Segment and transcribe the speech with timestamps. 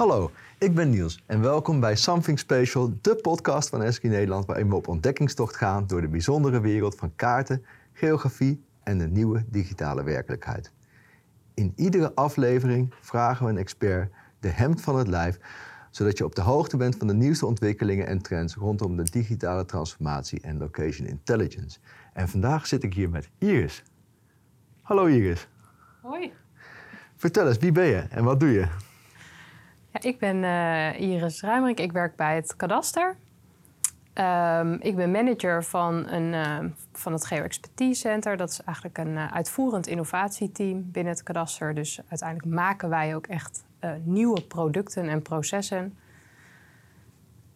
[0.00, 4.68] Hallo, ik ben Niels en welkom bij Something Special, de podcast van Eski Nederland waarin
[4.68, 10.02] we op ontdekkingstocht gaan door de bijzondere wereld van kaarten, geografie en de nieuwe digitale
[10.02, 10.72] werkelijkheid.
[11.54, 15.38] In iedere aflevering vragen we een expert de hemd van het lijf,
[15.90, 19.64] zodat je op de hoogte bent van de nieuwste ontwikkelingen en trends rondom de digitale
[19.64, 21.78] transformatie en location intelligence.
[22.12, 23.82] En vandaag zit ik hier met Iris.
[24.82, 25.48] Hallo Iris.
[26.02, 26.32] Hoi.
[27.16, 28.88] Vertel eens, wie ben je en wat doe je?
[29.92, 31.78] Ja, ik ben uh, Iris Ruimerink.
[31.78, 33.16] Ik werk bij het kadaster.
[34.14, 38.36] Um, ik ben manager van, een, uh, van het Geo Expertise Center.
[38.36, 41.74] Dat is eigenlijk een uh, uitvoerend innovatieteam binnen het kadaster.
[41.74, 43.64] Dus uiteindelijk maken wij ook echt
[44.02, 45.98] nieuwe producten en processen.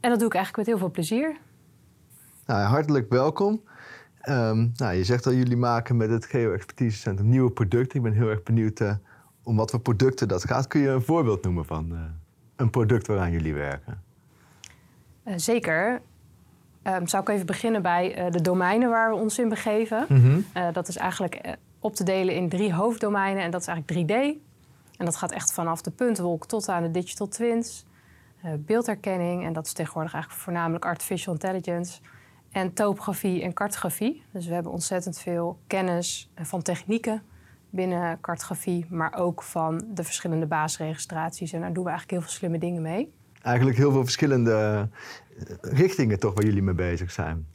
[0.01, 1.37] En dat doe ik eigenlijk met heel veel plezier.
[2.47, 3.63] Nou, hartelijk welkom.
[4.29, 7.97] Um, nou, je zegt al, jullie maken met het Geo Expertise Center nieuwe producten.
[7.97, 8.81] Ik ben heel erg benieuwd
[9.43, 10.67] om wat voor producten dat gaat.
[10.67, 12.15] Kun je een voorbeeld noemen van
[12.57, 14.03] een product waaraan jullie werken?
[15.25, 16.01] Uh, zeker.
[16.83, 20.07] Um, zou ik even beginnen bij uh, de domeinen waar we ons in begeven.
[20.09, 20.47] Mm -hmm.
[20.57, 24.15] uh, dat is eigenlijk op te delen in drie hoofddomeinen en dat is eigenlijk 3D.
[24.97, 27.85] En dat gaat echt vanaf de puntwolk tot aan de digital twins.
[28.59, 32.01] beeldherkenning, en dat is tegenwoordig eigenlijk voornamelijk artificial intelligence.
[32.51, 34.23] En topografie en cartografie.
[34.31, 37.23] Dus we hebben ontzettend veel kennis van technieken
[37.75, 41.53] binnen cartografie, maar ook van de verschillende baasregistraties.
[41.53, 43.13] En daar doen we eigenlijk heel veel slimme dingen mee.
[43.43, 44.89] Eigenlijk heel veel verschillende
[45.61, 47.47] richtingen toch waar jullie mee bezig zijn.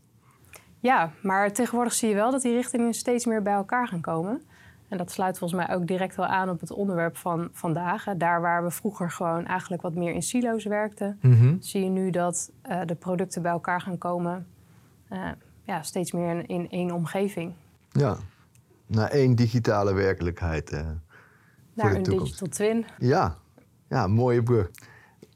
[0.79, 4.41] Ja, maar tegenwoordig zie je wel dat die richtingen steeds meer bij elkaar gaan komen.
[4.87, 8.05] En dat sluit volgens mij ook direct wel aan op het onderwerp van vandaag.
[8.17, 11.57] Daar waar we vroeger gewoon eigenlijk wat meer in silo's werkten, mm -hmm.
[11.61, 14.47] zie je nu dat uh, de producten bij elkaar gaan komen.
[15.09, 15.27] Uh,
[15.63, 17.53] ja, steeds meer in, in één omgeving.
[17.91, 18.17] Ja,
[18.89, 20.71] naar één digitale werkelijkheid.
[20.71, 20.79] Uh,
[21.73, 22.85] naar een digital twin.
[22.97, 23.37] Ja,
[23.87, 24.71] ja mooie brug.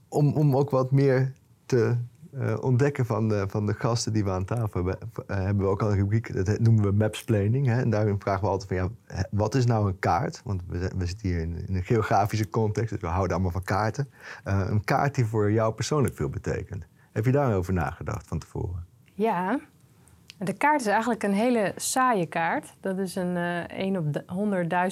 [0.07, 1.33] Om, om ook wat meer
[1.65, 1.95] te
[2.33, 4.97] uh, ontdekken van de, van de gasten die we aan tafel hebben,
[5.29, 7.65] uh, hebben we ook al een rubriek, dat noemen we mapsplaining.
[7.65, 7.81] Hè?
[7.81, 10.41] En daarin vragen we altijd van, ja, wat is nou een kaart?
[10.43, 13.63] Want we, we zitten hier in, in, een geografische context, dus we houden allemaal van
[13.63, 14.09] kaarten.
[14.47, 16.85] Uh, een kaart die voor jou persoonlijk veel betekent.
[17.11, 18.85] Heb je daarover nagedacht van tevoren?
[19.13, 19.59] Ja,
[20.37, 22.73] de kaart is eigenlijk een hele saaie kaart.
[22.79, 24.23] Dat is een uh, 1 op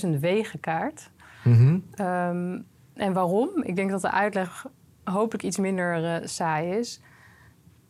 [0.06, 1.10] 100.000 wegen kaart.
[1.44, 2.06] Mm -hmm.
[2.06, 3.50] um, en waarom?
[3.64, 4.66] Ik denk dat de uitleg
[5.04, 7.02] hopelijk iets minder uh, saai is.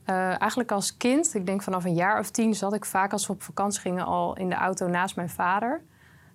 [0.05, 3.27] Uh, eigenlijk als kind, ik denk vanaf een jaar of tien, zat ik vaak als
[3.27, 5.81] we op vakantie gingen al in de auto naast mijn vader.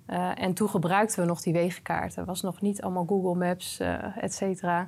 [0.09, 2.25] Uh, en toen gebruikten we nog die wegenkaarten.
[2.25, 3.81] Was nog niet allemaal Google Maps,
[4.21, 4.87] et cetera.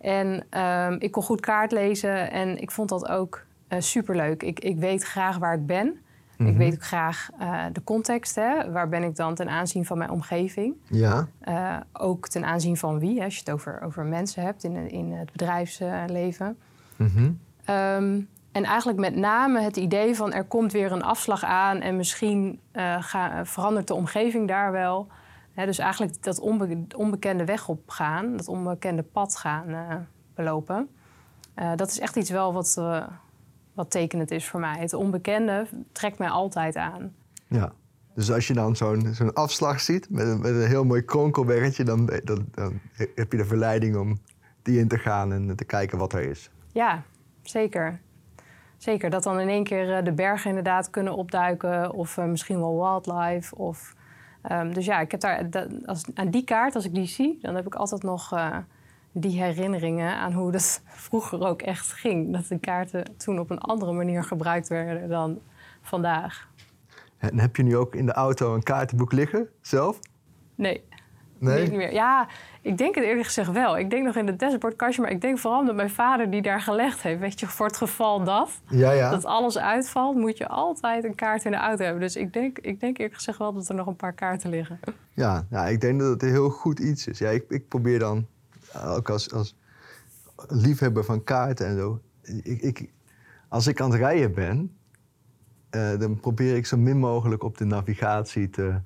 [0.00, 4.42] En um, ik kon goed kaart lezen en ik vond dat ook uh, superleuk.
[4.42, 5.86] Ik, ik weet graag waar ik ben.
[5.86, 5.96] Mm
[6.36, 6.46] -hmm.
[6.46, 8.34] Ik weet ook graag uh, de context.
[8.34, 8.70] Hè?
[8.70, 10.74] Waar ben ik dan ten aanzien van mijn omgeving?
[10.84, 11.28] Ja.
[11.48, 13.24] Uh, ook ten aanzien van wie, hè?
[13.24, 16.58] als je het over, over mensen hebt in, in het bedrijfsleven.
[16.96, 17.38] Mm -hmm.
[17.74, 21.96] um, en eigenlijk met name het idee van er komt weer een afslag aan en
[21.96, 22.60] misschien
[22.98, 25.06] ga, verandert de omgeving daar wel.
[25.52, 30.88] Hè, dus eigenlijk dat onbe onbekende weg op gaan, dat onbekende pad gaan belopen.
[31.76, 32.80] dat is echt iets wel wat
[33.78, 34.78] wat tekenend is voor mij.
[34.78, 37.14] Het onbekende trekt mij altijd aan.
[37.46, 37.72] Ja,
[38.14, 41.84] dus als je dan zo'n zo'n afslag ziet met een, met een heel mooi kronkelweggetje...
[41.84, 42.80] Dan, dan, dan,
[43.14, 44.18] heb je de verleiding om
[44.62, 46.50] die in te gaan en te kijken wat er is.
[46.72, 47.02] Ja,
[47.42, 48.00] zeker.
[48.76, 51.92] Zeker, dat dan in één keer eh, de bergen inderdaad kunnen opduiken...
[51.92, 53.56] of uh, misschien wel wildlife.
[53.56, 53.94] Of,
[54.50, 57.38] um, dus ja, ik heb daar, als, aan die kaart, als ik die zie...
[57.42, 58.34] dan heb ik altijd nog...
[58.34, 58.56] Uh,
[59.12, 62.32] die herinneringen aan hoe dat vroeger ook echt ging.
[62.32, 65.40] Dat de kaarten toen op een andere manier gebruikt werden dan
[65.80, 66.48] vandaag.
[67.18, 69.98] En heb je nu ook in de auto een kaartenboek liggen zelf?
[70.54, 70.84] Nee.
[71.38, 71.62] Nee?
[71.62, 71.92] Niet meer.
[71.92, 72.28] Ja,
[72.60, 73.78] ik denk het eerlijk gezegd wel.
[73.78, 76.60] Ik denk nog in het dashboardkastje, maar ik denk vooral dat mijn vader die daar
[76.60, 77.20] gelegd heeft.
[77.20, 79.10] Weet je, voor het geval dat, ja, ja.
[79.10, 82.02] dat alles uitvalt, moet je altijd een kaart in de auto hebben.
[82.02, 84.80] Dus ik denk, ik denk eerlijk gezegd wel dat er nog een paar kaarten liggen.
[85.14, 87.18] Ja, ja ik denk dat het een heel goed iets is.
[87.18, 88.26] Ja, ik, ik probeer dan
[88.74, 89.56] ook als, als
[90.48, 92.00] liefhebber van kaarten en zo.
[92.22, 92.90] Ik, ik,
[93.48, 94.76] als ik aan het rijden ben,
[95.70, 98.80] uh, dan probeer ik zo min mogelijk op de navigatie te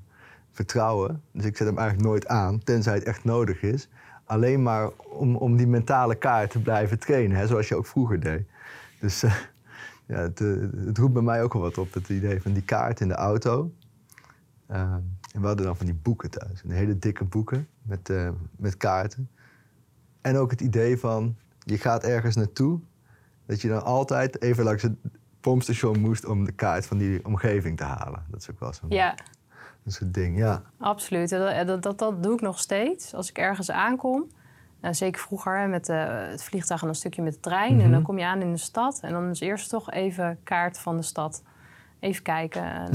[0.51, 1.23] vertrouwen.
[1.33, 3.89] Dus ik zet hem eigenlijk nooit aan, tenzij het echt nodig is.
[4.25, 8.21] Alleen maar om, om die mentale kaart te blijven trainen, hè, zoals je ook vroeger
[8.21, 8.47] deed.
[9.01, 9.35] Dus uh,
[10.07, 13.01] ja, het, het, roept bij mij ook wel wat op, het idee van die kaart
[13.01, 13.73] in de auto.
[14.71, 14.81] Uh,
[15.33, 18.13] en we hadden dan van die boeken thuis, hele dikke boeken met,
[18.57, 19.29] met kaarten.
[20.23, 22.81] En ook het idee van, je gaat ergens naartoe,
[23.47, 24.97] dat je dan altijd even langs het
[25.41, 28.25] pompstation moest om de kaart van die omgeving te halen.
[28.31, 29.15] Dat is ook wel zo'n ja.
[29.87, 30.63] soort ding, ja.
[30.79, 33.15] Absoluut, dat, dat, dat, doe ik nog steeds.
[33.15, 34.27] Als ik ergens aankom,
[34.83, 37.81] Uh, zeker vroeger met het vliegtuig en een stukje met de trein.
[37.81, 38.03] En dan mhm.
[38.03, 39.01] kom je aan in de stad.
[39.03, 41.43] En dan is eerst toch even kaart van de stad.
[42.01, 42.93] Even kijken,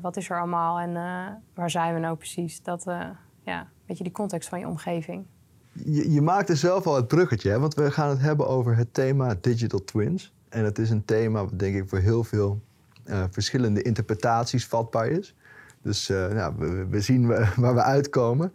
[0.00, 0.92] wat is er allemaal en
[1.54, 2.62] waar zijn we nou precies?
[2.62, 2.84] Dat,
[3.42, 5.26] ja, weet je, die context van je omgeving.
[5.72, 7.58] Je, je maakt er zelf al het bruggetje, hè?
[7.58, 10.32] want we gaan het hebben over het thema digital twins.
[10.48, 12.60] En het is een thema wat denk ik voor heel veel
[13.06, 15.34] uh, verschillende interpretaties vatbaar is.
[15.82, 16.54] Dus uh, nou,
[16.90, 17.26] we, zien
[17.56, 18.52] waar we uitkomen.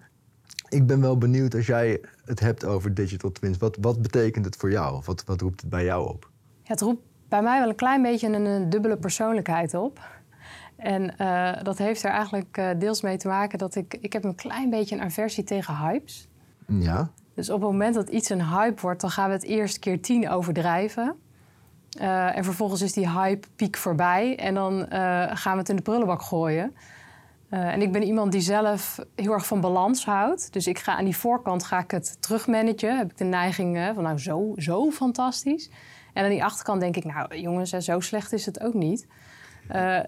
[0.70, 3.58] Ik ben wel benieuwd als jij het hebt over digital twins.
[3.58, 5.02] Wat, wat betekent het voor jou?
[5.06, 6.30] Wat, wat roept het bij jou op?
[6.64, 10.00] Ja, het roept bij mij wel een klein beetje een, dubbele persoonlijkheid op.
[10.76, 13.98] En uh, dat heeft er eigenlijk deels mee te maken dat ik...
[14.00, 16.30] Ik heb een klein beetje een aversie tegen hypes.
[16.68, 17.10] Ja.
[17.34, 19.02] Dus op het moment dat iets een hype wordt...
[19.02, 21.16] dan gaan we het eerst keer tien overdrijven.
[22.02, 24.38] Uh, en vervolgens is die hype-piek voorbij.
[24.38, 24.86] En dan
[25.38, 26.76] gaan we het in de prullenbak gooien.
[27.50, 30.54] en ik ben iemand die zelf heel erg van balans houdt.
[30.54, 32.98] Dus ik ga aan die voorkant ga ik het terugmanagen.
[32.98, 35.70] Heb ik de neiging van nou zo, zo fantastisch.
[36.14, 39.08] En aan die achterkant denk ik, nou jongens, zo slecht is het ook niet.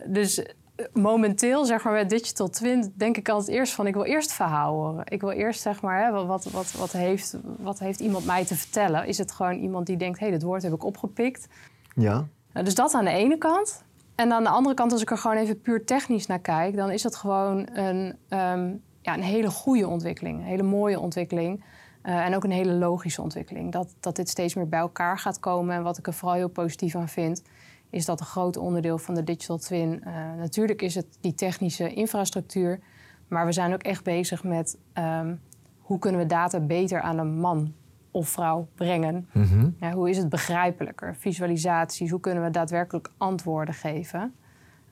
[0.06, 0.46] Dus
[0.94, 4.74] momenteel, zeg maar, met Digital Twin, denk ik altijd eerst van: ik wil eerst verhaal
[4.74, 5.04] horen.
[5.06, 8.56] Ik wil eerst, zeg maar, hè, wat, wat, wat, heeft, wat heeft iemand mij te
[8.56, 9.08] vertellen?
[9.08, 11.48] Is het gewoon iemand die denkt: hé, hey, dit woord heb ik opgepikt?
[11.96, 12.28] Ja.
[12.54, 13.86] Uh, dus dat aan de ene kant.
[14.16, 16.92] En aan de andere kant, als ik er gewoon even puur technisch naar kijk, dan
[16.92, 21.64] is het gewoon een, um, ja, een hele goede ontwikkeling, een hele mooie ontwikkeling.
[22.04, 23.72] Uh, en ook een hele logische ontwikkeling.
[23.72, 25.76] Dat, dat dit steeds meer bij elkaar gaat komen.
[25.76, 27.42] En wat ik er vooral heel positief aan vind,
[27.90, 30.02] is dat een groot onderdeel van de digital twin.
[30.06, 32.80] Uh, natuurlijk is het die technische infrastructuur,
[33.28, 35.42] maar we zijn ook echt bezig met um,
[35.78, 37.74] hoe kunnen we data beter aan een man
[38.12, 39.28] of vrouw brengen.
[39.32, 41.16] Mm ja, hoe is het begrijpelijker?
[41.16, 44.36] Visualisaties, hoe kunnen we daadwerkelijk antwoorden geven?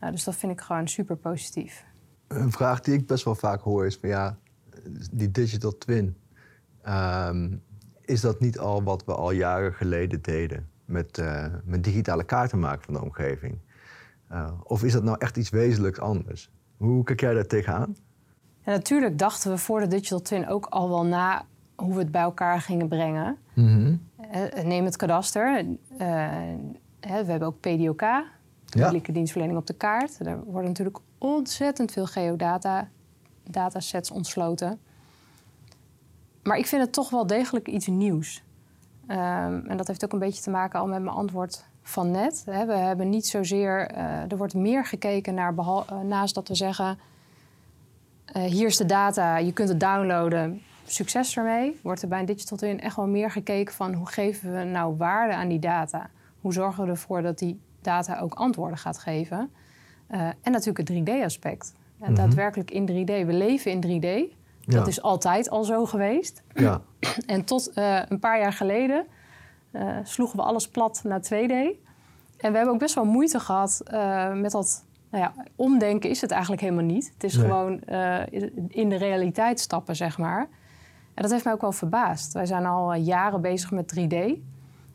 [0.03, 1.85] Uh, dus dat vind ik gewoon super positief.
[2.27, 4.37] Een vraag die ik best wel vaak hoor is van ja,
[5.11, 6.17] die digital twin.
[6.87, 7.63] Um,
[8.01, 10.69] is dat niet al wat we al jaren geleden deden?
[10.85, 13.57] Met, uh, met digitale kaarten maken van de omgeving?
[14.31, 16.51] Uh, of is dat nou echt iets wezenlijks anders?
[16.77, 17.95] Hoe kijk jij daar tegenaan?
[18.65, 21.45] Ja, natuurlijk dachten we voor de Digital Twin ook al wel na
[21.75, 23.37] hoe we het bij elkaar gingen brengen.
[23.53, 24.01] Mm -hmm.
[24.67, 25.65] neem het kadaster.
[25.97, 28.03] We hebben ook PDOK,
[28.69, 29.13] publieke ja.
[29.13, 30.19] dienstverlening op de kaart.
[30.19, 32.89] Er worden natuurlijk ontzettend veel geodata
[33.43, 34.79] datasets ontsloten.
[36.43, 38.43] Maar ik vind het toch wel degelijk iets nieuws.
[39.07, 42.43] Um, en dat heeft ook een beetje te maken al met mijn antwoord van net.
[42.45, 46.99] We hebben niet zozeer, uh, er wordt meer gekeken naar, uh, naast dat we zeggen,
[48.35, 51.79] uh, hier is de data, je kunt het downloaden, succes ermee.
[51.83, 54.97] Wordt er bij een Digital Twin echt wel meer gekeken van hoe geven we nou
[54.97, 56.09] waarde aan die data?
[56.41, 59.51] Hoe zorgen we ervoor dat die data ook antwoorden gaat geven?
[60.41, 61.73] en natuurlijk het 3D-aspect.
[61.97, 62.15] Mm -hmm.
[62.15, 63.25] Daadwerkelijk in 3D.
[63.25, 64.35] We leven in 3D.
[64.65, 66.43] Dat is altijd al zo geweest.
[66.53, 66.81] Ja.
[67.25, 69.05] En tot uh, een paar jaar geleden
[69.71, 71.53] uh, sloegen we alles plat naar 2D.
[72.37, 76.21] En we hebben ook best wel moeite gehad uh, met dat nou ja, omdenken is
[76.21, 77.11] het eigenlijk helemaal niet.
[77.13, 77.45] Het is nee.
[77.45, 77.79] gewoon
[78.67, 80.47] in de realiteit stappen, zeg maar.
[81.13, 82.33] En dat heeft mij ook wel verbaasd.
[82.33, 84.15] Wij zijn al jaren bezig met 3D.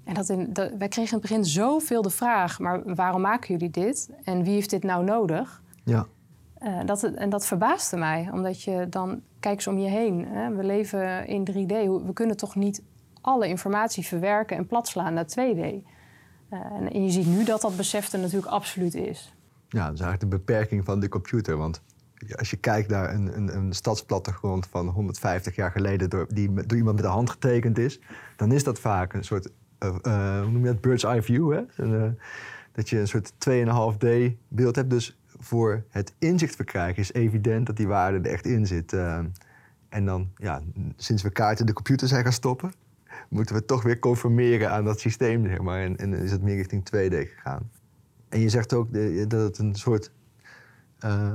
[0.04, 2.58] En dat in, dat, wij kregen in het begin zoveel de vraag...
[2.58, 4.10] maar waarom maken jullie dit?
[4.24, 5.62] En wie heeft dit nou nodig?
[5.84, 6.06] Ja.
[6.62, 10.26] Uh, dat, en dat verbaasde mij, omdat je dan, kijk eens om je heen.
[10.26, 10.54] Hè?
[10.54, 12.82] We leven in 3D, we kunnen toch niet
[13.20, 15.58] alle informatie verwerken en platslaan naar 2D.
[15.58, 15.84] Uh,
[16.50, 19.34] en, en, je ziet nu dat dat besef er natuurlijk absoluut is.
[19.68, 21.56] Ja, dat is eigenlijk de beperking van de computer.
[21.56, 21.82] Want
[22.36, 26.78] als je kijkt naar een, een, een stadsplattegrond van 150 jaar geleden, door, die door
[26.78, 28.00] iemand met de hand getekend is,
[28.36, 31.52] dan is dat vaak een soort, uh, uh, hoe noem je dat, bird's eye view.
[31.52, 31.62] Hè?
[31.76, 32.18] Een,
[32.72, 34.90] dat je een soort 2,5D beeld hebt.
[34.90, 38.92] Dus voor het inzicht verkrijgen is evident dat die waarde er echt in zit.
[38.92, 39.18] Uh,
[39.88, 40.62] en dan, ja,
[40.96, 42.72] sinds we kaarten de computer zijn gaan stoppen,
[43.28, 45.82] moeten we toch weer conformeren aan dat systeem, zeg maar.
[45.82, 47.70] En, en is het meer richting 2D gegaan.
[48.28, 48.88] En je zegt ook
[49.28, 50.10] dat het een soort.
[51.04, 51.34] Uh,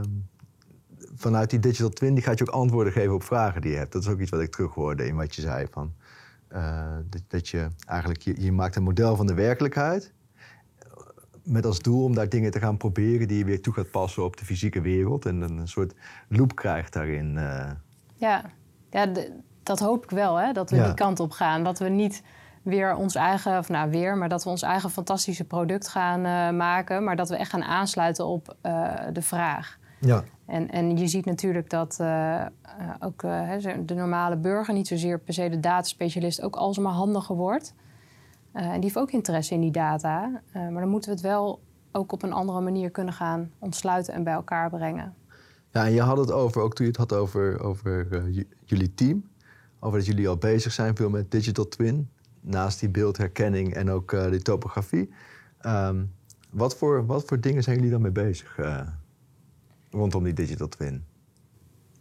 [1.15, 3.91] vanuit die digital twin die gaat je ook antwoorden geven op vragen die je hebt.
[3.91, 5.67] Dat is ook iets wat ik terughoorde in wat je zei.
[5.71, 5.93] Van,
[7.09, 10.13] dat, dat, je eigenlijk, je maakt een model van de werkelijkheid
[11.45, 14.23] met als doel om daar dingen te gaan proberen die je weer toe gaat passen
[14.23, 15.25] op de fysieke wereld.
[15.25, 15.93] En een soort
[16.29, 17.35] loop krijgt daarin.
[17.35, 17.71] Uh...
[18.15, 18.41] Ja,
[18.89, 19.11] ja
[19.63, 21.63] dat hoop ik wel, hè, dat we die kant op gaan.
[21.63, 22.23] Dat we niet
[22.61, 26.57] weer ons eigen, of nou weer, maar dat we ons eigen fantastische product gaan uh,
[26.57, 27.03] maken.
[27.03, 29.77] Maar dat we echt gaan aansluiten op uh, de vraag.
[29.99, 30.23] Ja.
[30.45, 31.99] En, en je ziet natuurlijk dat
[32.99, 33.21] ook
[33.85, 37.73] de normale burger, niet zozeer per se de dataspecialist, ook alsmaar handiger wordt.
[38.55, 40.41] Uh, en die heeft ook interesse in die data.
[40.47, 44.13] Uh, maar dan moeten we het wel ook op een andere manier kunnen gaan ontsluiten
[44.13, 45.15] en bij elkaar brengen.
[45.71, 48.93] Ja, en je had het over, ook toen je het had over, over uh, jullie
[48.93, 49.29] team,
[49.79, 52.09] over dat jullie al bezig zijn veel met digital twin.
[52.41, 55.09] Naast die beeldherkenning en ook uh, die topografie.
[55.59, 56.03] Ehm,
[56.49, 58.79] wat, voor, wat voor dingen zijn jullie dan mee bezig uh,
[59.91, 61.05] rondom die digital twin?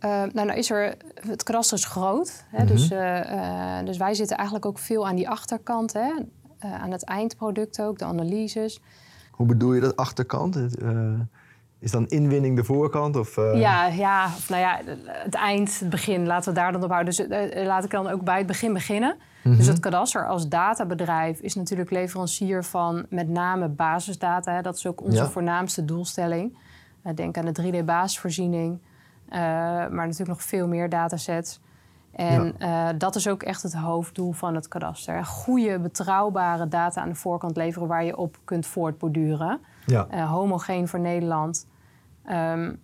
[0.01, 2.45] Nou, nou is er, het kadaster is groot.
[2.49, 2.77] Hè, mm -hmm.
[2.77, 2.89] dus,
[3.87, 5.93] dus wij zitten eigenlijk ook veel aan die achterkant.
[5.93, 6.13] Hè,
[6.65, 8.81] aan het eindproduct ook, de analyses.
[9.31, 10.57] Hoe bedoel je dat achterkant?
[11.79, 13.17] Is dan inwinning de voorkant?
[13.17, 13.61] Of, uh...
[13.61, 17.15] Ja, ja, nou ja, het eind, het begin, laten we daar dan op houden.
[17.17, 17.27] Dus
[17.67, 19.15] laat ik dan ook bij het begin beginnen.
[19.17, 19.57] Mm -hmm.
[19.57, 24.53] Dus het kadaster als databedrijf is natuurlijk leverancier van met name basisdata.
[24.53, 24.63] Hè.
[24.63, 25.29] Dat is ook onze ja.
[25.29, 26.57] voornaamste doelstelling.
[27.15, 28.79] Denk aan de 3D-basisvoorziening,
[29.29, 31.61] maar natuurlijk nog veel meer datasets.
[32.17, 32.93] En ja.
[32.93, 35.25] dat is ook echt het hoofddoel van het kadaster.
[35.25, 39.61] Goede, betrouwbare data aan de voorkant leveren waar je op kunt voortborduren.
[39.87, 40.27] Ja.
[40.27, 41.67] homogeen voor Nederland.
[42.31, 42.83] Um,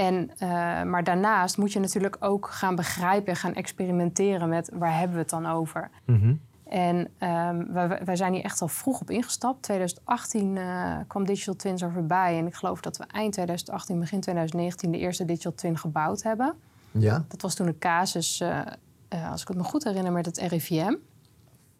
[0.00, 0.48] en, uh,
[0.82, 5.22] maar daarnaast moet je natuurlijk ook gaan begrijpen en gaan experimenteren met waar hebben we
[5.22, 5.90] het dan over.
[6.06, 6.40] Mm -hmm.
[6.68, 9.62] En um, wij, wij, zijn hier echt al vroeg op ingestapt.
[9.62, 12.38] 2018 uh, kwam Digital Twins er voorbij.
[12.38, 16.54] En ik geloof dat we eind 2018, begin 2019 de eerste Digital Twin gebouwd hebben.
[16.90, 17.24] Ja.
[17.28, 20.94] Dat was toen een casus, uh, als ik het me goed herinner, met het RIVM.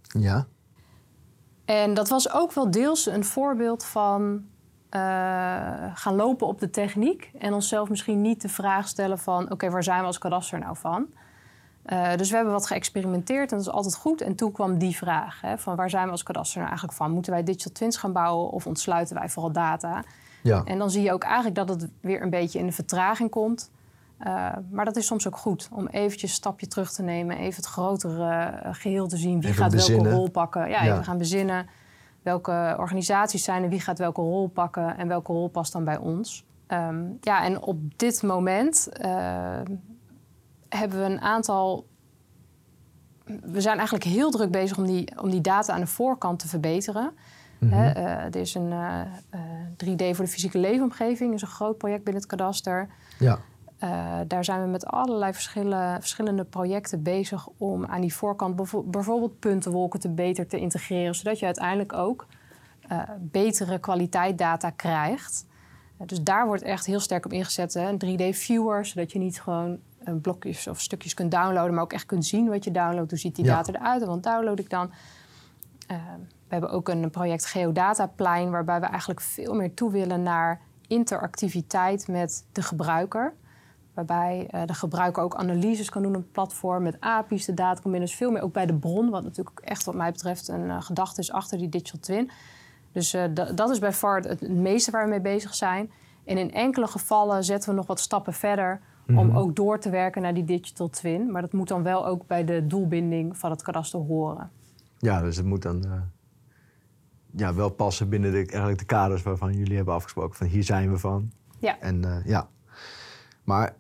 [0.03, 0.47] Ja.
[1.65, 4.45] En dat was ook wel deels een voorbeeld van
[4.91, 5.01] uh,
[5.95, 9.71] gaan lopen op de techniek en onszelf misschien niet de vraag stellen van oké, okay,
[9.71, 11.07] waar zijn we als kadaster nou van?
[11.87, 14.21] Uh, dus we hebben wat geëxperimenteerd en dat is altijd goed.
[14.21, 17.11] En toen kwam die vraag hè, van waar zijn we als kadaster nou eigenlijk van?
[17.11, 20.05] Moeten wij digital twins gaan bouwen of ontsluiten wij vooral data?
[20.43, 20.63] Ja.
[20.65, 23.71] En dan zie je ook eigenlijk dat het weer een beetje in de vertraging komt.
[24.27, 27.57] Uh, maar dat is soms ook goed om eventjes een stapje terug te nemen, even
[27.57, 29.41] het grotere geheel te zien.
[29.41, 30.05] Wie even gaat bezinnen.
[30.05, 30.69] welke rol pakken?
[30.69, 31.67] Ja, ja, even gaan bezinnen
[32.23, 35.97] welke organisaties zijn er, wie gaat welke rol pakken en welke rol past dan bij
[35.97, 36.45] ons.
[36.69, 39.61] Um, ja, en op dit moment uh,
[40.69, 41.89] hebben we een aantal.
[43.25, 46.49] We zijn eigenlijk heel druk bezig om die, om die data aan de voorkant te
[46.49, 47.13] verbeteren.
[47.59, 47.81] Mm -hmm.
[47.81, 49.01] Uh, er is een uh,
[49.85, 52.89] 3D voor de fysieke leefomgeving, is een groot project binnen het kadaster.
[53.19, 53.39] Ja.
[53.85, 58.57] Uh, daar zijn we met allerlei verschillende projecten bezig om aan die voorkant
[58.91, 62.27] bijvoorbeeld puntenwolken te beter te integreren, zodat je uiteindelijk ook
[62.93, 65.47] uh, betere kwaliteit data krijgt.
[66.01, 67.75] Uh, dus daar wordt echt heel sterk op ingezet.
[67.75, 67.89] Hè?
[67.89, 69.79] Een 3D-viewer, zodat je niet gewoon
[70.23, 73.11] blokjes of stukjes kunt downloaden, maar ook echt kunt zien wat je downloadt.
[73.11, 73.57] Hoe ziet die ja.
[73.57, 74.91] data eruit en wat download ik dan?
[76.49, 82.09] we hebben ook een project Geodataplein, waarbij we eigenlijk veel meer toe willen naar interactiviteit
[82.09, 83.35] met de gebruiker.
[83.95, 87.81] Waarbij uh, de gebruiker ook analyses kan doen op het platform met API's, de data
[87.81, 88.09] kan binnen.
[88.09, 90.83] Dus veel meer ook bij de bron, wat natuurlijk echt wat mij betreft een uh,
[90.83, 92.31] gedachte is achter die digital twin.
[92.93, 93.23] Dus uh,
[93.55, 95.91] dat is bij far het, het, meeste waar we mee bezig zijn.
[96.25, 99.29] En in enkele gevallen zetten we nog wat stappen verder mm -hmm.
[99.29, 101.31] om ook door te werken naar die digital twin.
[101.31, 104.51] Maar dat moet dan wel ook bij de doelbinding van het kadaster horen.
[104.99, 105.85] Ja, dus het moet dan
[107.31, 110.37] ja, wel passen binnen de, eigenlijk de kaders waarvan jullie hebben afgesproken.
[110.37, 111.31] Van hier zijn we van.
[111.59, 111.81] Ja.
[111.81, 112.49] En ja,
[113.45, 113.75] maar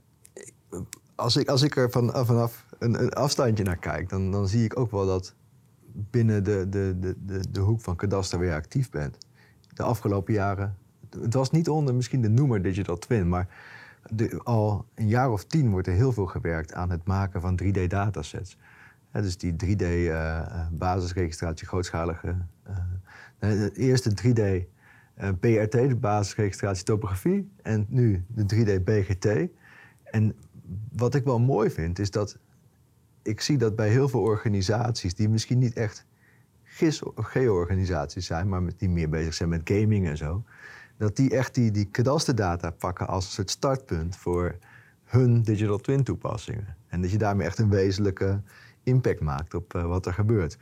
[1.14, 4.78] als ik, als ik er van, vanaf een, afstandje naar kijk, dan, dan zie ik
[4.78, 5.34] ook wel dat
[5.92, 9.18] binnen de, de, de, de, de hoek van kadaster weer actief bent.
[9.74, 10.76] De afgelopen jaren,
[11.20, 13.48] het was niet onder misschien de noemer Digital Twin, maar
[14.42, 18.56] al een jaar of tien wordt er heel veel gewerkt aan het maken van 3D-datasets.
[19.12, 22.36] dus die 3D-basisregistratie, uh, grootschalige.
[22.68, 22.76] Uh,
[23.38, 24.66] de eerste 3D
[25.22, 29.48] uh, PRT, de basisregistratie topografie, en nu de 3D BGT.
[30.04, 30.36] En
[30.92, 32.38] wat ik wel mooi vind, is dat
[33.22, 36.06] ik zie dat bij heel veel organisaties die misschien niet echt
[36.62, 40.44] GIS of geo-organisaties zijn, maar die meer bezig zijn met gaming en zo,
[40.96, 44.56] dat die echt die, die kadasterdata pakken als een soort startpunt voor
[45.04, 46.76] hun digital twin toepassingen.
[46.88, 48.42] En dat je daarmee echt een wezenlijke
[48.82, 50.58] impact maakt op uh, wat er gebeurt.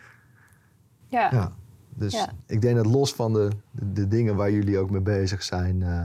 [1.06, 1.30] Ja.
[1.30, 1.56] ja.
[1.98, 2.28] Dus ja.
[2.46, 5.80] ik denk dat los van de, de, de, dingen waar jullie ook mee bezig zijn
[5.80, 6.02] uh,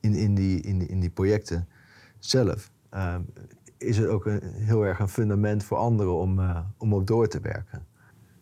[0.00, 1.68] in, in, die, in, die, in die projecten
[2.18, 3.14] zelf, uh,
[3.78, 7.28] is het ook een, heel erg een fundament voor anderen om, uh, om op door
[7.28, 7.86] te werken.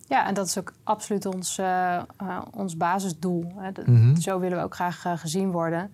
[0.07, 2.02] Ja, en dat is ook absoluut ons, uh,
[2.50, 3.52] ons basisdoel.
[3.57, 3.71] Hè.
[3.85, 4.16] Mm -hmm.
[4.16, 5.90] Zo willen we ook graag gezien worden.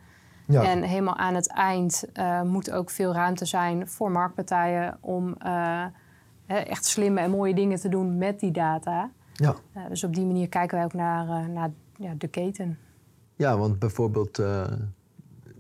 [0.47, 0.63] Ja.
[0.63, 2.05] En helemaal aan het eind
[2.45, 5.37] moet ook veel ruimte zijn voor marktpartijen om
[6.47, 9.11] echt slimme en mooie dingen te doen met die data.
[9.35, 9.55] Ja.
[9.89, 12.79] dus op die manier kijken wij ook naar, naar ja, de keten.
[13.37, 14.37] Ja, want bijvoorbeeld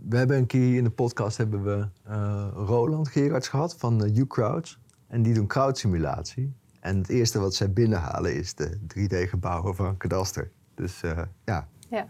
[0.08, 4.78] we hebben een keer in de podcast hebben we uh, Roland Gerards gehad van uh.
[5.08, 6.54] En die doen crowdsimulatie.
[6.80, 10.50] En het eerste wat zij binnenhalen is de 3D-gebouwen van Kadaster.
[10.74, 11.68] Dus uh, ja.
[11.88, 12.06] Ja.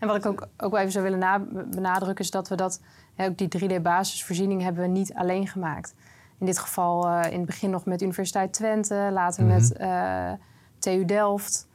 [0.00, 1.18] En wat ik ook, ook wel even zou willen
[1.70, 2.80] benadrukken is dat we dat,
[3.14, 5.94] hè, ook die 3D-basisvoorziening hebben we niet alleen gemaakt.
[6.38, 9.52] in dit geval in het begin nog met Universiteit Twente, later Mhm.
[9.54, 9.76] met
[10.78, 11.68] TU Delft,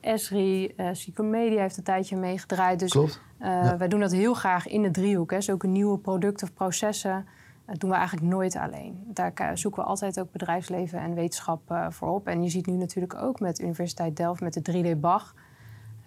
[0.00, 2.78] Esri, Psychomedia heeft een tijdje meegedraaid.
[2.78, 3.20] Dus Klopt.
[3.40, 5.30] uh, Wij doen dat heel graag in de driehoek.
[5.30, 5.40] Hè.
[5.40, 7.26] Zulke nieuwe producten of processen
[7.70, 9.04] dat doen we eigenlijk nooit alleen.
[9.06, 12.26] Daar zoeken we altijd ook bedrijfsleven en wetenschap uh, voor op.
[12.26, 15.34] En je ziet nu natuurlijk ook met Universiteit Delft met de 3D-BAG.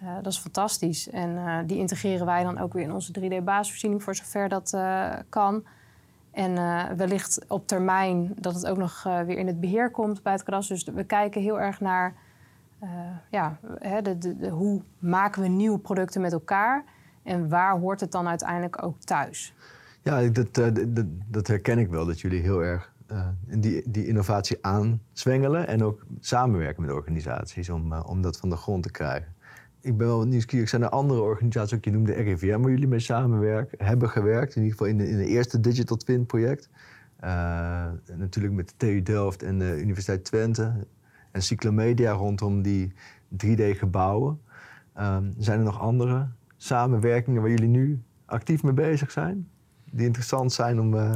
[0.02, 1.10] Uh, dat is fantastisch.
[1.10, 5.12] En uh, die integreren wij dan ook weer in onze 3D-basisvoorziening voor zover dat uh,
[5.28, 5.64] kan.
[6.34, 6.54] En
[6.96, 10.74] wellicht op termijn dat het ook nog weer in het beheer komt bij het kadaster.
[10.74, 12.14] Dus we kijken heel erg naar
[13.30, 16.84] ja, hè, de, de, hoe maken we nieuwe producten met elkaar.
[17.22, 19.54] En waar hoort het dan uiteindelijk ook thuis?
[20.02, 22.06] Ja, dat, dat, dat herken ik wel.
[22.06, 22.92] Dat jullie heel erg
[23.46, 25.66] die, die innovatie aanzwengelen.
[25.66, 29.33] En ook samenwerken met organisaties om, om dat van de grond te krijgen.
[29.84, 30.68] Ik ben wel nieuwsgierig.
[30.68, 34.56] Zijn er andere organisaties, ook je noemde RIVM, waar jullie mee samenwerken, hebben gewerkt?
[34.56, 36.68] In ieder geval in de, in de eerste Digital Twin project.
[37.24, 37.30] Uh,
[38.16, 40.86] natuurlijk met de TU Delft en de Universiteit Twente.
[41.30, 42.92] En Cyclomedia rondom die
[43.46, 44.40] 3D-gebouwen.
[44.98, 49.48] Um, zijn er nog andere samenwerkingen waar jullie nu actief mee bezig zijn?
[49.90, 51.14] Die interessant zijn om uh,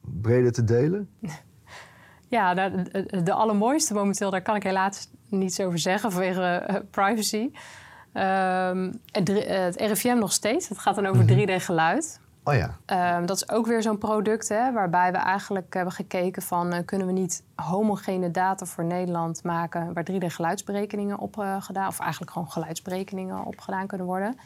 [0.00, 1.08] breder te delen?
[2.28, 6.76] Ja, de, de, de, allermooiste momenteel, daar kan ik helaas niets over zeggen vanwege uh,
[6.90, 7.50] privacy.
[8.16, 10.68] Um, het, het, RIVM nog steeds.
[10.68, 12.20] Het gaat dan over 3D-geluid.
[12.44, 13.16] Oh ja.
[13.16, 16.74] Um, dat is ook weer zo'n product hè, waarbij we eigenlijk hebben gekeken van...
[16.74, 19.92] Uh, kunnen we niet homogene data voor Nederland maken...
[19.92, 21.88] waar 3D-geluidsberekeningen op uh, gedaan...
[21.88, 24.38] of eigenlijk gewoon geluidsberekeningen op gedaan kunnen worden...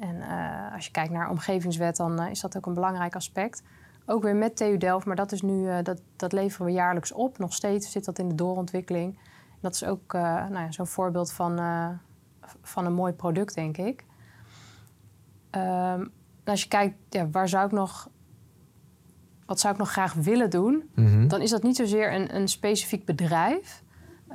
[0.00, 3.62] En uh, als je kijkt naar omgevingswet, dan is dat ook een belangrijk aspect.
[4.06, 7.38] Ook weer met TU Delft, maar dat, is nu, dat, dat leveren we jaarlijks op.
[7.38, 9.14] Nog steeds zit dat in de doorontwikkeling.
[9.50, 11.58] En dat is ook nou ja, zo'n voorbeeld van,
[12.62, 14.04] van een mooi product, denk ik.
[15.50, 16.10] Um,
[16.44, 18.08] als je kijkt, ja, waar zou ik nog,
[19.46, 20.90] wat zou ik nog graag willen doen?
[20.94, 21.28] Mm -hmm.
[21.28, 23.82] Dan is dat niet zozeer een, een specifiek bedrijf.
[24.28, 24.34] Uh,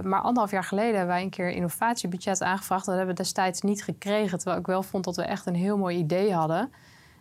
[0.00, 2.84] maar anderhalf jaar geleden hebben wij een keer een innovatiebudget aangevraagd.
[2.84, 4.38] Dat hebben we destijds niet gekregen.
[4.38, 6.72] Terwijl ik wel vond dat we echt een heel mooi idee hadden.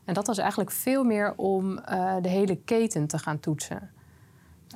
[0.05, 3.91] En dat was eigenlijk veel meer om uh, de hele keten te gaan toetsen.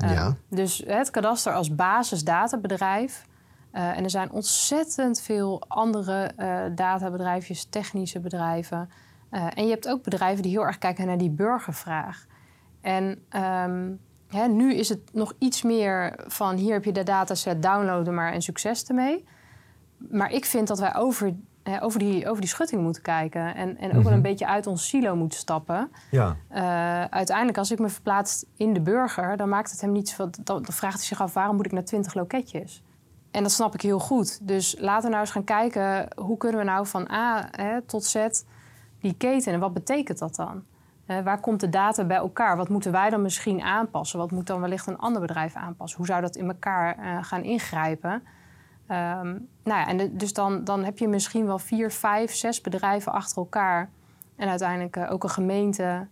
[0.04, 0.36] Uh, ja.
[0.50, 3.26] Dus het kadaster als basisdatabedrijf.
[3.72, 6.32] En er zijn ontzettend veel andere
[6.76, 8.90] databedrijfjes, technische bedrijven.
[9.30, 12.26] en je hebt ook bedrijven die heel erg kijken naar die burgervraag.
[12.82, 13.24] En
[13.70, 18.14] um, Hè, nu is het nog iets meer van hier heb je de dataset, downloaden
[18.14, 19.26] maar en succes ermee.
[19.98, 23.56] Maar ik vind dat wij over, hè, over, die, over die schutting moeten kijken.
[23.56, 24.04] En, en ook Mhm.
[24.04, 25.92] wel een beetje uit ons silo moeten stappen.
[26.12, 26.36] Ja.
[26.52, 30.34] Uh, uiteindelijk, als ik me verplaats in de burger, dan maakt het hem niets van.
[30.42, 32.84] Dan, dan vraagt hij zich af waarom moet ik naar twintig loketjes?
[33.38, 34.48] En dat snap ik heel goed.
[34.48, 38.04] Dus laten we nou eens gaan kijken hoe kunnen we nou van A hè, tot
[38.04, 38.28] Z
[39.00, 40.64] die keten en wat betekent dat dan?
[41.08, 42.58] Uh, waar komt de data bij elkaar?
[42.58, 44.20] Wat moeten wij dan misschien aanpassen?
[44.20, 45.98] Wat moet dan wellicht een ander bedrijf aanpassen?
[45.98, 48.12] Hoe zou dat in elkaar uh, gaan ingrijpen?
[48.12, 53.12] Um, nou ja, en dus dan, dan heb je misschien wel vier, vijf, zes bedrijven
[53.12, 53.90] achter elkaar.
[54.36, 56.08] En uiteindelijk uh, ook een gemeente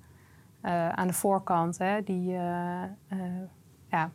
[0.95, 1.77] aan de voorkant.
[1.77, 2.31] Hè, die,
[3.89, 4.09] ja.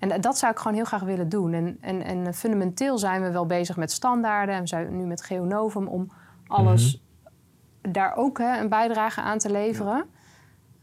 [0.00, 1.52] En dat zou ik gewoon heel graag willen doen.
[1.52, 4.54] En, en, en fundamenteel zijn we wel bezig met standaarden.
[4.54, 6.10] En we zijn nu met Geonovum om
[6.46, 7.00] alles mm
[7.82, 7.92] -hmm.
[7.92, 10.04] daar ook hè, een bijdrage aan te leveren.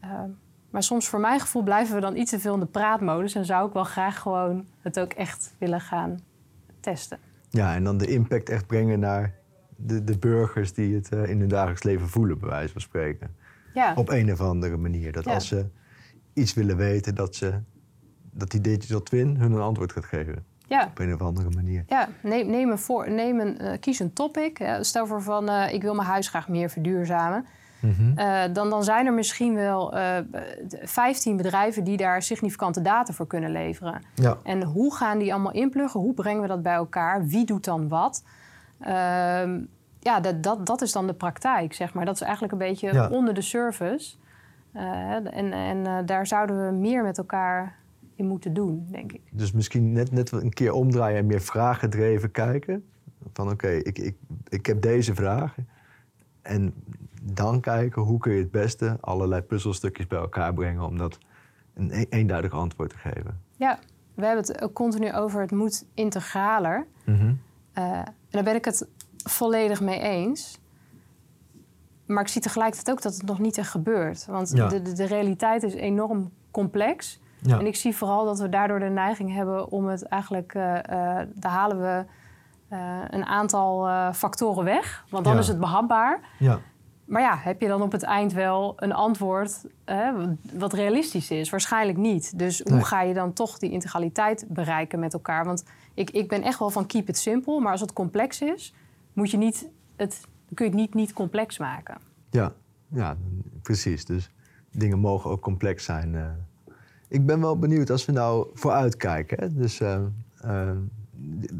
[0.00, 0.08] Ja.
[0.08, 0.34] Uh,
[0.70, 3.34] maar soms voor mijn gevoel blijven we dan iets te veel in de praatmodus.
[3.34, 6.18] En zou ik wel graag gewoon het ook echt willen gaan
[6.80, 7.18] testen.
[7.50, 9.34] Ja, en dan de impact echt brengen naar
[9.76, 13.36] de, de burgers die het uh, in hun dagelijks leven voelen, bij wijze van spreken.
[13.74, 13.94] Ja.
[13.94, 15.12] Op een of andere manier.
[15.12, 15.34] Dat Ja.
[15.34, 15.66] als ze
[16.32, 17.60] iets willen weten, dat, ze,
[18.30, 20.44] dat die digital twin hun een antwoord gaat geven.
[20.66, 20.86] Ja.
[20.86, 21.84] Op een of andere manier.
[21.86, 24.68] Ja, neem, neem een voor, neem een, uh, kies een topic.
[24.80, 27.46] Stel voor van, uh, ik wil mijn huis graag meer verduurzamen.
[27.80, 28.18] Mhm.
[28.18, 30.16] Uh, dan, dan zijn er misschien wel uh,
[30.82, 34.02] 15 bedrijven die daar significante data voor kunnen leveren.
[34.14, 34.36] Ja.
[34.42, 36.00] En hoe gaan die allemaal inpluggen?
[36.00, 37.26] Hoe brengen we dat bij elkaar?
[37.26, 38.24] Wie doet dan wat?
[38.80, 39.60] Ehm,
[40.00, 42.04] ja, dat, dat, dat is dan de praktijk, zeg maar.
[42.04, 43.08] Dat is eigenlijk een beetje Ja.
[43.08, 44.16] onder de service.
[44.72, 47.77] En en daar zouden we meer met elkaar
[48.18, 49.20] in moeten doen, denk ik.
[49.32, 52.84] Dus misschien net, net een keer omdraaien en meer vraaggedreven kijken.
[53.32, 54.16] Van oké, ik, ik,
[54.48, 55.68] ik heb deze vragen.
[56.42, 56.74] En
[57.22, 61.18] dan kijken hoe kun je het beste allerlei puzzelstukjes bij elkaar brengen om dat
[61.74, 63.40] een e- eenduidig antwoord te geven.
[63.56, 63.78] Ja,
[64.14, 66.86] we hebben het ook continu over het moet integraler.
[67.04, 67.24] Mhm.
[67.24, 67.34] Uh,
[67.98, 68.88] en daar ben ik het
[69.24, 70.60] volledig mee eens.
[72.06, 74.26] Maar ik zie tegelijkertijd ook dat het nog niet echt gebeurt.
[74.26, 74.68] Want Ja.
[74.68, 77.20] de, de, de realiteit is enorm complex.
[77.40, 77.58] Ja.
[77.58, 80.54] En ik zie vooral dat we daardoor de neiging hebben om het eigenlijk...
[80.54, 80.80] Uh, uh,
[81.34, 82.04] daar halen we
[82.76, 85.04] uh, een aantal factoren weg.
[85.10, 85.38] Want dan Ja.
[85.40, 86.20] is het behapbaar.
[86.38, 86.60] Ja.
[87.04, 89.64] maar ja, heb je dan op het eind wel een antwoord
[90.52, 91.50] wat realistisch is?
[91.50, 92.38] Waarschijnlijk niet.
[92.38, 95.44] Dus hoe ga je dan toch die integraliteit bereiken met elkaar?
[95.44, 98.74] Want ik, ik ben echt wel van keep it simple, maar als het complex is,
[99.12, 100.20] moet je niet het,
[100.54, 101.96] kun je het niet, niet complex maken.
[102.30, 102.52] Ja,
[102.88, 103.16] ja,
[103.62, 104.04] precies.
[104.04, 104.30] Dus
[104.70, 106.36] dingen mogen ook complex zijn.
[107.08, 109.40] Ik ben wel benieuwd als we nou vooruitkijken.
[109.40, 109.54] Hè?
[109.54, 109.98] Dus uh,
[110.44, 110.70] uh,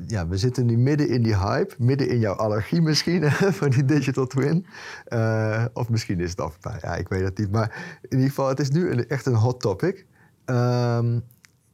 [0.06, 3.30] ja, we zitten nu midden in die hype, midden in jouw allergie misschien
[3.60, 4.66] van die digital twin.
[5.08, 7.50] Uh, of misschien is het af, nou, ja, ik weet het niet.
[7.50, 10.06] Maar in ieder geval, het is nu echt een hot topic.
[10.46, 11.22] Um,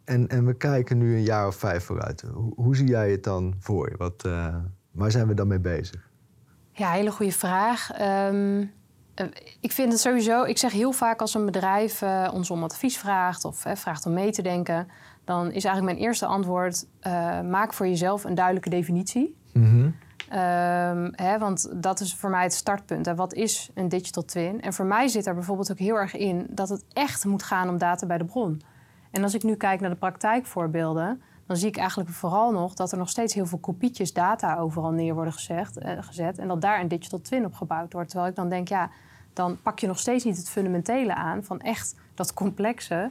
[0.04, 2.24] en, en we kijken nu een jaar of vijf vooruit.
[2.32, 4.12] Hoe, hoe zie jij het dan voor
[4.90, 6.10] waar zijn we dan mee bezig?
[6.72, 8.00] Ja, hele goede vraag.
[8.00, 8.70] Um,
[9.61, 12.98] ik vind het sowieso, ik zeg heel vaak als een bedrijf uh, ons om advies
[12.98, 14.88] vraagt of vraagt om mee te denken
[15.24, 19.37] dan is eigenlijk mijn eerste antwoord: uh, maak voor jezelf een duidelijke definitie.
[19.53, 19.94] Mm -hmm.
[20.38, 23.07] um, hè, want dat is voor mij het startpunt.
[23.07, 24.61] En wat is een digital twin?
[24.61, 27.68] En voor mij zit er bijvoorbeeld ook heel erg in dat het echt moet gaan
[27.68, 28.62] om data bij de bron.
[29.11, 32.92] En als ik nu kijk naar de praktijkvoorbeelden, dan zie ik eigenlijk vooral nog dat
[32.92, 36.38] er nog steeds heel veel kopietjes data overal neer worden gezegd, uh, gezet.
[36.38, 38.09] En dat daar een digital twin op gebouwd wordt.
[38.09, 38.90] Terwijl ik dan denk, ja,
[39.33, 43.11] dan pak je nog steeds niet het fundamentele aan van echt dat complexe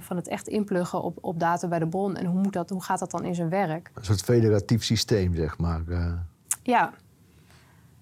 [0.00, 2.16] van het echt inpluggen op, op data bij de bron.
[2.16, 3.90] En hoe, moet dat, hoe gaat dat dan in zijn werk?
[3.94, 5.82] Een soort federatief systeem, zeg maar.
[5.88, 6.12] Uh.
[6.62, 6.92] Ja.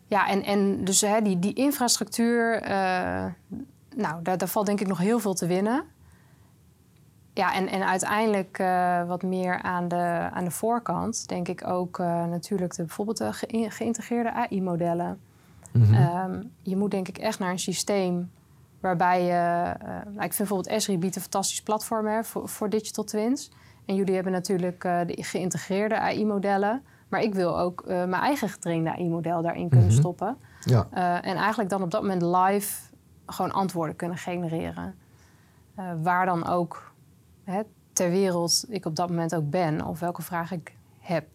[0.07, 2.69] Ja, en, en dus hè, die, die infrastructuur, uh,
[3.97, 5.85] nou, daar, daar valt denk ik nog heel veel te winnen.
[7.35, 11.99] Ja, en, en uiteindelijk uh, wat meer aan de, aan de voorkant, denk ik ook
[11.99, 15.21] natuurlijk de, bijvoorbeeld de ge geïntegreerde AI-modellen.
[15.73, 16.33] Mm -hmm.
[16.35, 18.31] um, je moet denk ik echt naar een systeem
[18.83, 23.05] Waarbij je, uh, ik vind bijvoorbeeld Esri biedt een fantastisch platform hè, voor, voor digital
[23.05, 23.51] twins.
[23.85, 26.83] En jullie hebben natuurlijk de geïntegreerde AI-modellen.
[27.09, 30.01] Maar ik wil ook mijn eigen getrainde AI-model daarin kunnen mm -hmm.
[30.01, 30.37] stoppen.
[30.65, 30.87] Ja.
[31.21, 32.91] en eigenlijk dan op dat moment live
[33.27, 34.95] gewoon antwoorden kunnen genereren.
[36.03, 36.92] waar dan ook
[37.53, 37.63] hè,
[37.93, 41.27] ter wereld ik op dat moment ook ben of welke vraag ik heb.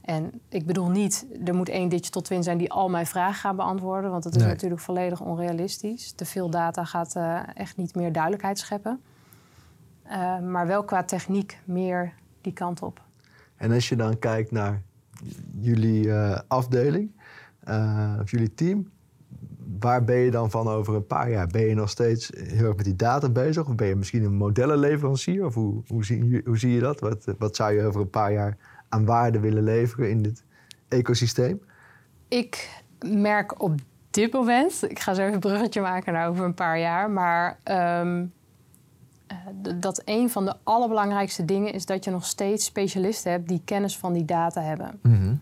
[0.00, 3.56] En ik bedoel niet, er moet één digital twin zijn die al mijn vragen gaat
[3.56, 4.10] beantwoorden.
[4.10, 4.50] Want dat is nee.
[4.50, 6.12] natuurlijk volledig onrealistisch.
[6.12, 9.00] Te veel data gaat uh, echt niet meer duidelijkheid scheppen.
[10.06, 13.02] Uh, maar wel qua techniek meer die kant op.
[13.56, 14.82] En als je dan kijkt naar
[15.60, 17.10] jullie uh, afdeling,
[18.20, 18.90] of jullie team,
[19.82, 21.46] waar ben je dan van over een paar jaar?
[21.46, 23.68] Ben je nog steeds heel erg met die data bezig?
[23.68, 25.44] Of ben je misschien een modellenleverancier?
[25.44, 27.00] Of hoe, hoe, zie, hoe zie je dat?
[27.00, 28.56] Wat, wat zou je over een paar jaar
[28.88, 30.44] aan waarde willen leveren in dit
[30.88, 31.60] ecosysteem?
[32.28, 36.54] Ik merk op dit moment, ik ga zo even een bruggetje maken naar over een
[36.54, 38.32] paar jaar, maar um,
[39.78, 43.98] dat een van de allerbelangrijkste dingen is dat je nog steeds specialisten hebt die kennis
[43.98, 44.98] van die data hebben.
[45.02, 45.40] Mm -hmm.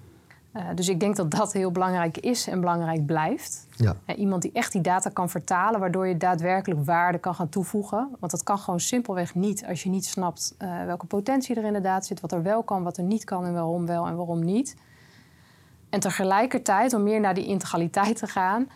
[0.54, 3.66] Uh, dus ik denk dat dat heel belangrijk is en belangrijk blijft.
[3.76, 3.96] Ja.
[4.06, 8.08] Uh, iemand die echt die data kan vertalen, waardoor je daadwerkelijk waarde kan gaan toevoegen.
[8.18, 12.06] Want dat kan gewoon simpelweg niet als je niet snapt uh, welke potentie er inderdaad
[12.06, 14.76] zit, wat er wel kan, wat er niet kan en waarom wel en waarom niet.
[15.88, 18.68] En tegelijkertijd, om meer naar die integraliteit te gaan,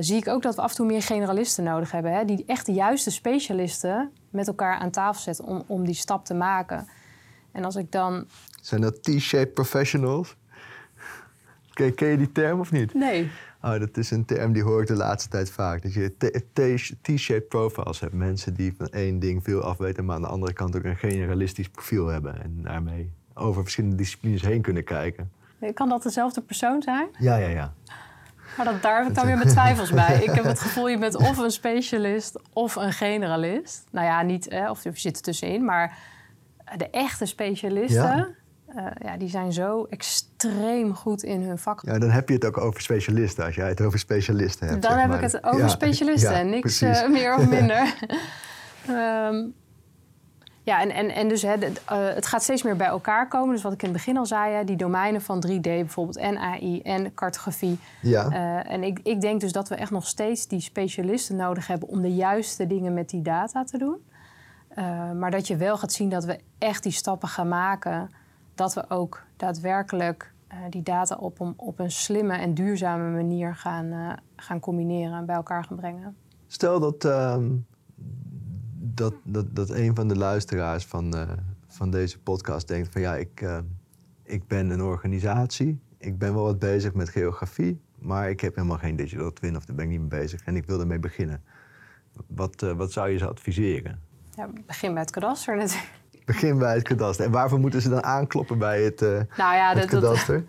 [0.00, 2.12] zie ik ook dat we af en toe meer generalisten nodig hebben.
[2.12, 6.24] Hè, die echt de juiste specialisten met elkaar aan tafel zetten om, om die stap
[6.24, 6.88] te maken.
[7.52, 8.26] En als ik dan.
[8.60, 10.36] Zijn dat T-shaped professionals?
[11.74, 12.94] Ken, ken je die term of niet?
[12.94, 13.30] Nee.
[13.62, 15.82] Oh, dat is een term die hoor ik de laatste tijd vaak.
[15.82, 16.12] Dat je
[17.02, 18.12] T-shaped profiles hebt.
[18.12, 21.68] Mensen die van één ding veel afweten, maar aan de andere kant ook een generalistisch
[21.68, 22.42] profiel hebben.
[22.42, 25.30] En daarmee over verschillende disciplines heen kunnen kijken.
[25.74, 27.08] Kan dat dezelfde persoon zijn?
[27.18, 27.72] Ja, ja, ja.
[28.56, 30.22] Maar dat, daar heb ik dan weer mijn twijfels bij.
[30.22, 33.84] Ik heb het gevoel, je bent of een specialist of een generalist.
[33.90, 35.98] Nou ja, niet, of je zit er tussenin, maar
[36.76, 38.16] de echte specialisten...
[38.16, 38.28] Ja.
[38.76, 41.80] Uh, ja, die zijn zo extreem goed in hun vak.
[41.82, 44.82] Ja, dan heb je het ook over specialisten, als jij het over specialisten hebt.
[44.82, 47.94] Dan heb ik het over ja, specialisten, ja, niks uh, meer of minder.
[48.90, 49.54] um,
[50.64, 51.72] ja, en, en, en dus hè, de, uh,
[52.14, 53.54] het gaat steeds meer bij elkaar komen.
[53.54, 56.38] Dus wat ik in het begin al zei, hè, die domeinen van 3D bijvoorbeeld en
[56.38, 57.78] AI en cartografie.
[58.02, 58.30] Ja.
[58.30, 61.88] Uh, en ik, ik denk dus dat we echt nog steeds die specialisten nodig hebben
[61.88, 63.96] om de juiste dingen met die data te doen.
[64.78, 68.10] Uh, maar dat je wel gaat zien dat we echt die stappen gaan maken.
[68.54, 70.32] Dat we ook daadwerkelijk
[70.70, 75.34] die data op, om, op een slimme en duurzame manier gaan, gaan combineren en bij
[75.34, 76.16] elkaar gaan brengen.
[76.46, 77.50] Stel dat ehm,
[78.94, 81.30] dat, dat, dat een van de luisteraars van, uh,
[81.66, 83.44] van deze podcast denkt van ja, ik,
[84.22, 88.78] ik ben een organisatie, ik ben wel wat bezig met geografie, maar ik heb helemaal
[88.78, 91.42] geen digital twin of daar ben ik niet mee bezig en ik wil ermee beginnen.
[92.26, 94.00] Wat, wat zou je ze adviseren?
[94.36, 96.02] Ja, begin bij het kadaster natuurlijk.
[96.24, 97.24] Begin bij het kadaster.
[97.24, 100.44] En waarvoor moeten ze dan aankloppen bij het, nou ja, het dat, kadaster?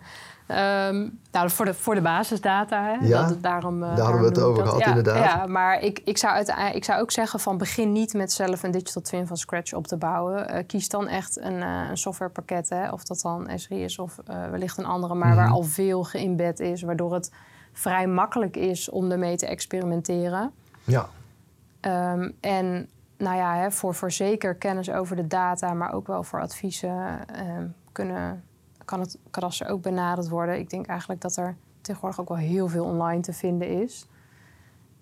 [0.46, 2.84] Ehm, nou, voor de, voor de basisdata.
[2.84, 3.06] Hè?
[3.06, 5.24] Ja, dat, daarom, daar hadden we het over gehad, ja, inderdaad.
[5.24, 8.70] Ja, maar ik, ik, zou ik zou ook zeggen van begin niet met zelf een
[8.70, 10.54] digital twin van scratch op te bouwen.
[10.54, 12.90] Uh, kies dan echt een, uh, een softwarepakket, hè?
[12.90, 16.60] of dat dan SRI is of uh, wellicht een andere, maar waar al veel geïmbed
[16.60, 17.30] is, waardoor het
[17.72, 20.52] vrij makkelijk is om ermee te experimenteren.
[20.84, 21.08] Ja.
[21.80, 27.20] Um, en nou ja, voor, zeker kennis over de data, maar ook wel voor adviezen
[27.48, 28.44] um, kunnen
[28.86, 30.58] kan het kadaster ook benaderd worden.
[30.58, 34.08] Ik denk eigenlijk dat er tegenwoordig ook wel heel veel online te vinden is.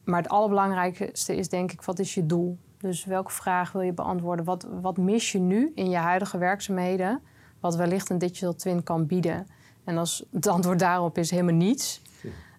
[0.05, 2.59] Maar het allerbelangrijkste is denk ik, wat is je doel?
[2.79, 4.45] Dus welke vraag wil je beantwoorden?
[4.45, 7.21] Wat, wat mis je nu in je huidige werkzaamheden...
[7.61, 9.47] wat wellicht een digital twin kan bieden?
[9.85, 12.03] En als het antwoord daarop is helemaal niets...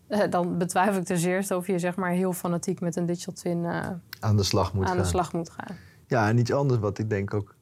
[0.09, 3.33] Uh, dan betwijfel ik ten zeerste of je zeg maar heel fanatiek met een digital
[3.33, 3.87] twin uh,
[4.19, 4.97] aan de slag moet aan gaan.
[4.97, 5.75] De slag moet gaan.
[6.07, 7.55] Ja, en iets anders wat ik denk ook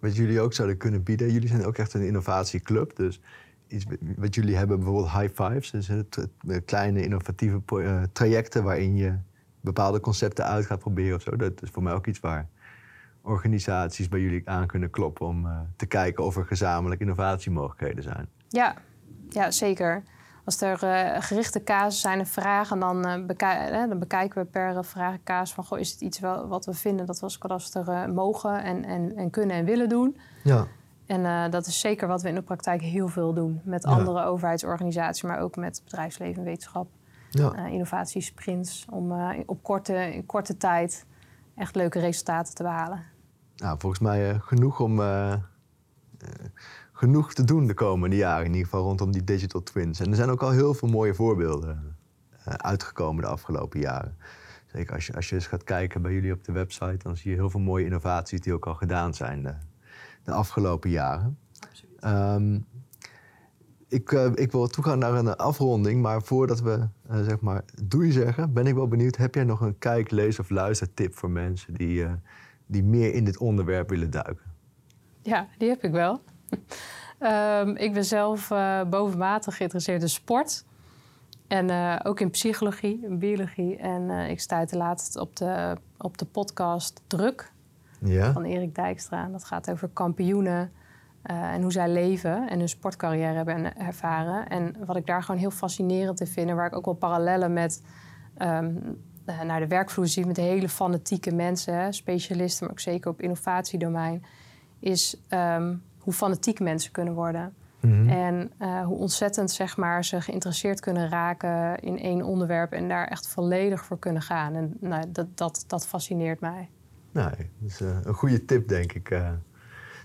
[0.00, 1.32] wat jullie ook zouden kunnen bieden.
[1.32, 2.96] Jullie zijn ook echt een innovatieclub.
[2.96, 3.20] Dus
[3.66, 3.84] iets
[4.16, 5.70] wat jullie hebben, bijvoorbeeld high fives.
[5.70, 9.14] Dus het, het, kleine innovatieve uh, trajecten waarin je
[9.60, 11.36] bepaalde concepten uit gaat proberen of zo.
[11.36, 12.48] Dat is voor mij ook iets waar
[13.22, 18.28] organisaties bij jullie aan kunnen kloppen om uh, te kijken of er gezamenlijk innovatiemogelijkheden zijn.
[18.48, 18.76] Ja,
[19.28, 20.02] ja zeker.
[20.44, 24.84] Als er uh, gerichte casus zijn en vragen, dan, uh, bekij dan, bekijken we per
[24.84, 25.64] vraag casus van...
[25.64, 28.84] Goh, is het iets wel, wat we vinden dat we als kadaster uh, mogen en,
[28.84, 30.16] en, en, kunnen en willen doen?
[30.42, 30.66] Ja.
[31.06, 33.60] En dat is zeker wat we in de praktijk heel veel doen.
[33.64, 33.90] Met Ja.
[33.90, 36.88] andere overheidsorganisaties, maar ook met bedrijfsleven en wetenschap.
[37.30, 37.66] Ja.
[37.66, 39.12] innovatiesprints om
[39.46, 41.06] op korte, in korte tijd
[41.56, 43.02] echt leuke resultaten te behalen.
[43.56, 45.00] Nou, volgens mij genoeg om
[47.02, 50.00] genoeg te doen de komende jaren, in ieder geval rondom die digital twins.
[50.00, 51.96] En er zijn ook al heel veel mooie voorbeelden
[52.48, 54.16] uh, uitgekomen de afgelopen jaren.
[54.66, 57.30] Zeker als je, als je eens gaat kijken bij jullie op de website, dan zie
[57.30, 59.54] je heel veel mooie innovaties die ook al gedaan zijn de,
[60.22, 61.38] de afgelopen jaren.
[62.04, 62.66] Um,
[63.88, 68.12] ik, uh, ik wil toegaan naar een afronding, maar voordat we uh, zeg maar doei
[68.12, 71.74] zeggen, ben ik wel benieuwd, heb jij nog een kijk, lees of luistertip voor mensen
[71.74, 72.06] die,
[72.66, 74.52] die meer in dit onderwerp willen duiken?
[75.22, 76.20] Ja, die heb ik wel.
[77.20, 80.64] Um, ik ben zelf uh, bovenmatig geïnteresseerd in sport.
[81.48, 83.76] En uh, ook in psychologie, in biologie.
[83.76, 87.52] En uh, ik stuitte laatst op de, op de podcast Druk
[88.00, 88.32] ja.
[88.32, 89.28] van Erik Dijkstra.
[89.28, 90.72] Dat gaat over kampioenen
[91.22, 94.48] en hoe zij leven en hun sportcarrière hebben ervaren.
[94.48, 96.50] En wat ik daar gewoon heel fascinerend in vind...
[96.50, 97.82] waar ik ook wel parallellen met
[98.38, 100.26] um, naar de werkvloer zie...
[100.26, 102.64] met hele fanatieke mensen, hè, specialisten...
[102.64, 104.24] maar ook zeker op innovatiedomein...
[104.78, 107.54] is um, hoe fanatiek mensen kunnen worden.
[107.80, 107.92] Mhm.
[107.92, 108.08] Mm -hmm.
[108.08, 113.06] En uh, hoe ontzettend zeg maar, ze geïnteresseerd kunnen raken in één onderwerp en daar
[113.06, 114.54] echt volledig voor kunnen gaan.
[114.54, 116.68] En nou, dat, dat, dat fascineert mij.
[117.12, 119.10] Nou, dat is uh, een goede tip, denk ik.
[119.10, 119.30] Uh,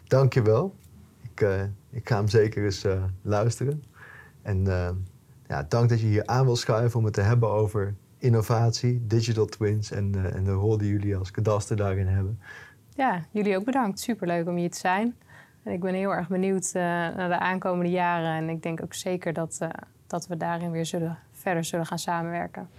[0.04, 0.76] Dank je wel.
[1.22, 1.48] Ik,
[1.90, 2.86] ik ga hem zeker eens
[3.22, 3.84] luisteren.
[4.42, 4.64] En
[5.48, 9.46] ja, dank dat je hier aan wil schuiven om het te hebben over innovatie, digital
[9.46, 12.40] twins en, en de rol die jullie als kadaster daarin hebben.
[12.96, 14.00] Ja, jullie ook bedankt.
[14.00, 15.16] Superleuk om hier te zijn.
[15.68, 18.32] En ik ben heel erg benieuwd uh, naar de aankomende jaren.
[18.32, 19.70] En ik denk ook zeker dat, uh,
[20.08, 22.70] dat we daarin weer zullen, verder zullen gaan samenwerken.